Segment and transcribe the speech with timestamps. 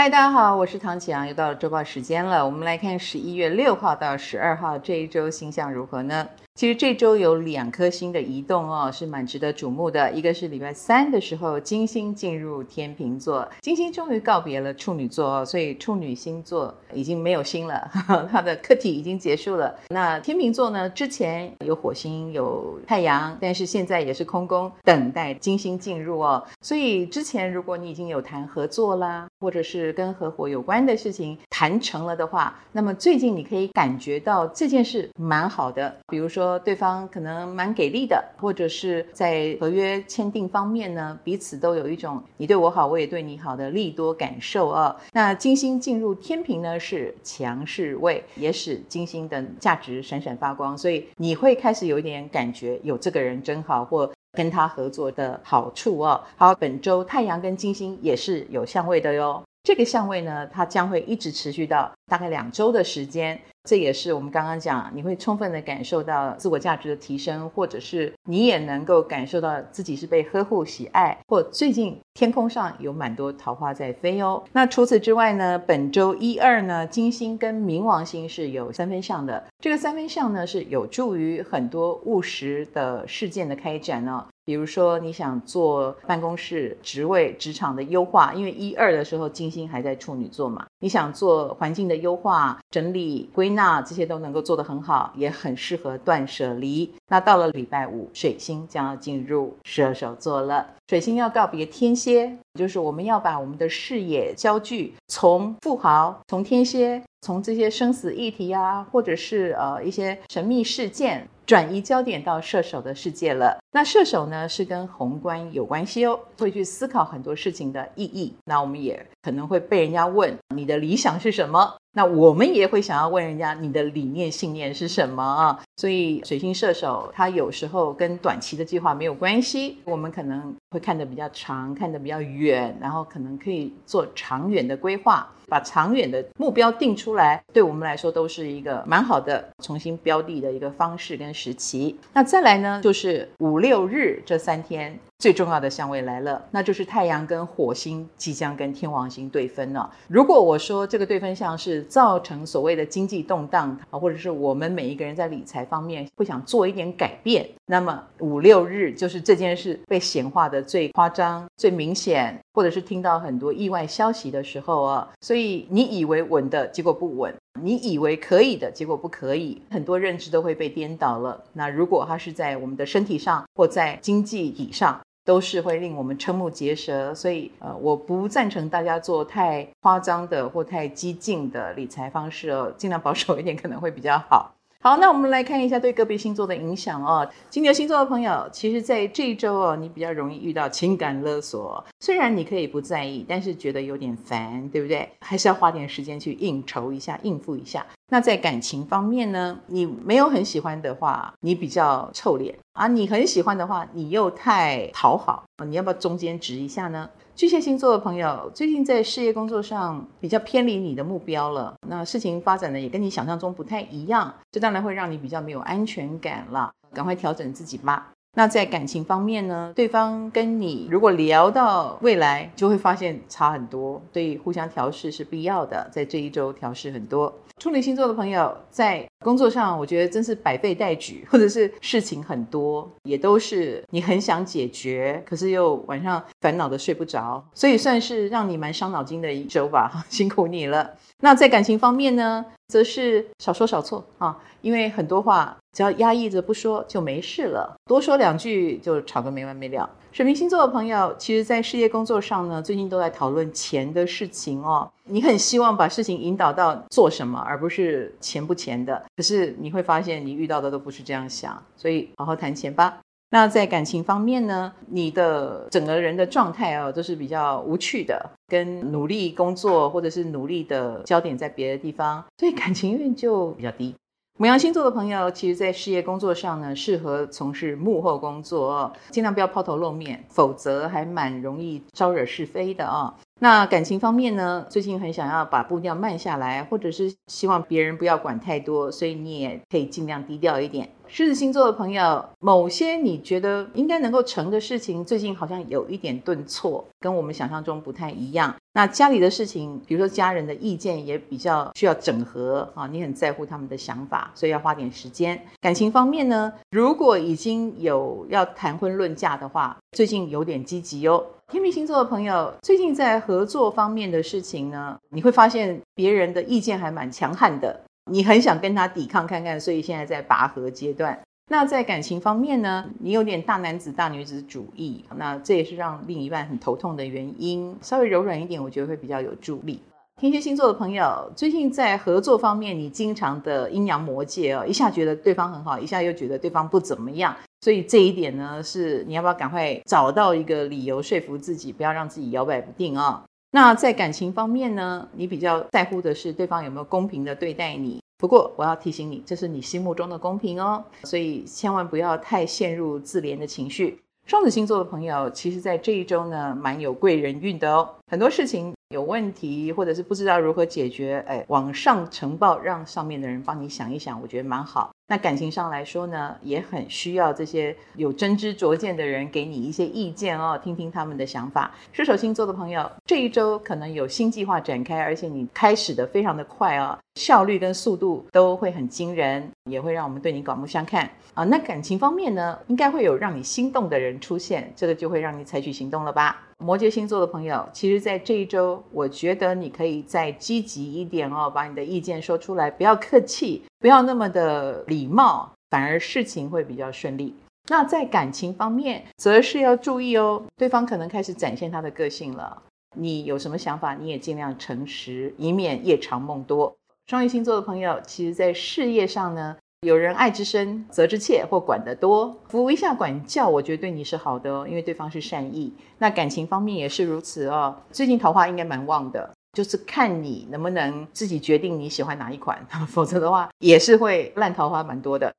[0.00, 2.42] 嗨，大家好，我是唐启阳，又到了周报时间了。
[2.42, 6.26] 我们来看十一月六号到十二号这一周星象如何呢？
[6.60, 10.12] 其实这周有两颗星的移动哦，是蛮值得瞩目的。
[10.12, 17.90] 一个是礼拜三的时候，金星进入天秤座，金星终于告别了处女座哦，所以处女星座已经没有星了，
[18.30, 19.74] 它的课题已经结束了。
[19.88, 26.46] 那天秤座呢，之前有火星有太阳，但是现在也是空宫，等待金星进入哦。
[26.60, 36.49] 所以之前如果你已经有谈合作啦，或者是跟合伙有关的事情谈成了的话，那么最近你可以感觉到这件事蛮好的，比如说。
[36.58, 44.94] 对方可能蛮给力的，或者是在合约签订方面呢，彼此都有一种你对我好，我也对你好的利多感受啊。
[45.12, 56.22] 那金星进入天秤呢，是强势位，也使金星的价值闪闪发光，所以你会开始有一点感觉，有这个人真好，或跟他合作的好处哦。
[56.36, 59.42] 好，本周太阳跟金星也是有相位的哟。
[59.62, 63.38] 这个相位呢，它将会一直持续到大概两周的时间。
[63.64, 74.42] 这也是我们刚刚讲，你会充分的感受到自我价值的提升，或者是你也能够感受到自己是被呵护、喜爱，或最近天空上有蛮多桃花在飞哦。
[74.52, 79.44] 那除此之外呢，本周一二呢，金星跟冥王星是有三分相的。
[79.58, 84.26] 这个三分相呢，是有助于很多务实的事件的开展呢、哦。
[84.46, 96.92] 比如说，你想做办公室职位、职场的优化，因为一二的时候金星还在处女座嘛，你想做环境的优化、整理、归纳，这些都能够做得很好，也很适合断舍离。
[97.08, 111.28] 那到了礼拜五，水星将要进入射手座了，水星要告别天蝎，就是我们要把我们的视野焦距从富豪、从天蝎、从这些生死议题啊，或者是呃一些神秘事件。
[111.46, 113.58] 转移焦点到射手的世界了。
[113.72, 118.32] 那射手呢，是跟宏观有关系哦，会去思考很多事情的意义。
[118.44, 121.74] 那我们也可能会被人家问你的理想是什么？
[121.92, 125.62] 那我们也会想要问人家你的理念信念是什么啊？
[125.76, 135.28] 所以水星射手他有时候跟短期的计划没有关系，我们可能会看得比较长，看得比较远，然后可能可以做长远的规划。
[135.48, 141.98] 把长远的目标定出来，对我们来说都是一个蛮好的重新标的的一个方式跟时期。
[142.12, 149.90] 那再来呢，就是五六日这三天最重要的相位来了，那就是太阳跟火星即将跟天王星对分了。
[150.06, 165.66] 如果我说这个对分相是造成所谓的经济动荡啊，或者是我们每一个人在理财方面会想做一点改变，那么五六日就是这件事被显化的最夸张、最明显，或者是听到很多意外消息的时候啊，所以。
[165.72, 167.32] 你以为稳的结果不稳，
[167.62, 171.44] 你以为可以的结果不可以，很多认知都会被颠倒了。
[171.52, 177.14] 那如果它是在我们的身体上或在经济体上，都是会令我们瞠目结舌。
[177.14, 184.52] 所以呃，我不赞成大家做太夸张的或太激进的理财方式哦，尽量保守一点可能会比较好。
[184.82, 187.28] 好，那我们来看一下对个别星座的影响哦。
[187.50, 191.84] 金牛星座的朋友，其实在这一周哦，你比较容易遇到情感勒索。
[192.00, 195.06] 虽然你可以不在意，但是觉得有点烦，对不对？
[195.20, 197.86] 还是要花点时间去应酬一下，应付一下。
[198.12, 205.44] 那在感情方面呢，你没有很喜欢的话，你比较臭脸啊；你很喜欢的话，你又太讨好。
[205.64, 207.08] 你要不要中间值一下呢？
[207.36, 218.08] 巨蟹星座的朋友，最近在事业工作上比较偏离你的目标了，那事情发展的也跟你想象中不太一样，这当然会让你比较没有安全感了，赶快调整自己吧。
[218.34, 227.34] 那在感情方面呢，对方跟你如果聊到未来，就会发现差很多，所以互相调试是必要的，在这一周调试很多。
[227.58, 240.96] 处女星座的朋友在工作上，我觉得真是百废待举，或者是事情很多，也都是你很想解决，可是又晚上烦恼的睡不着，所以算是让你蛮伤脑筋的一周吧，辛苦你了。
[241.20, 249.88] 那在感情方面呢，则是少说少错啊，因为很多话只要压抑着不说就没事了，多说两句就吵个没完没了。
[250.12, 254.90] 水瓶星座的朋友，其实，在事业工作上呢，最近都在讨论钱的事情哦。
[255.04, 259.00] 你很希望把事情引导到做什么，而不是钱不钱的。
[259.16, 262.98] 可是你会发现，你遇到的都不是这样想，所以好好谈钱吧。
[263.30, 273.94] 那在感情方面呢，你的整个人的状态哦，都是比较无趣的，跟努力工作或者是努力的焦点在别的地方，所以感情运就比较低。
[274.40, 283.14] 母羊星座的朋友，其实，在事业工作上呢，适合从事幕后工作哦，尽量不要抛头露面，否则还蛮容易招惹是非的啊。
[283.40, 298.54] 那感情方面呢，最近很想要把步调慢下来，或者是希望别人不要管太多，所以你也可以尽量低调一点，狮子星座的朋友，某些你觉得应该能够成的事情，最近好像有一点顿挫，跟我们想象中不太一样。
[298.74, 305.36] 那家里的事情，比如说家人的意见也比较需要整合啊，你很在乎他们的想法，所以要花点时间。
[305.60, 311.26] 感情方面呢，如果已经有要谈婚论嫁的话，最近有点积极哦。
[311.50, 317.80] 天秤星座的朋友，最近在合作方面的事情呢，你会发现别人的意见还蛮强悍的，
[318.10, 321.18] 你很想跟他抵抗看看，所以现在在拔河阶段。
[321.48, 327.76] 那在感情方面呢，你有点大男子大女子主义，那这也是让另一半很头痛的原因。
[327.82, 329.82] 稍微柔软一点，我觉得会比较有助力。
[330.20, 337.34] 天蝎星座的朋友，最近在合作方面，你经常的阴阳魔界哦，一下觉得对方很好，一下又觉得对方不怎么样。
[337.62, 348.00] 所以这一点呢，是你要不要赶快找到一个理由说服自己，不要让自己摇摆不定啊、那在感情方面呢，你比较在乎的是对方有没有公平的对待你。
[348.18, 353.98] 不过我要提醒你，这是你心目中的公平哦，所以千万不要太陷入自怜的情绪。
[354.26, 364.92] 双子星座的朋友，其实在这一周呢，蛮有贵人运的哦，很多事情有问题或者是不知道如何解决，哎，往上呈报，让上面的人帮你想一想，我觉得蛮好。
[365.10, 371.74] 那感情上来说呢，也很需要这些有真知灼见的人给你一些意见哦，听听他们的想法。
[371.92, 381.42] 射手星座的朋友，这一周可能有新计划展开，而且你开始的非常的快哦，效率跟速度都会很惊人，也会让我们对你刮目相看啊。
[381.42, 386.40] 那感情方面呢，应该会有让你心动的人出现，这个就会让你采取行动了吧。
[386.58, 393.64] 摩羯星座的朋友，其实，在这一周，我觉得你可以再积极一点哦，把你的意见说出来，不要客气。
[393.80, 397.34] 不要那么的礼貌，反而事情会比较顺利。
[397.68, 402.62] 那在感情方面，则是要注意哦，对方可能开始展现他的个性了。
[402.94, 406.76] 你有什么想法，你也尽量诚实，以免夜长梦多。
[407.06, 415.72] 双鱼星座的朋友，其实在事业上呢，有人爱之深，责之切，或管得多，扶一下管教，我觉得对你是好的哦，因为对方是善意。
[415.98, 419.30] 那感情方面也是如此哦，最近桃花应该蛮旺的。
[419.52, 425.32] 就是看你能不能自己决定你喜欢哪一款， 否则的话也是会烂桃花蛮多的。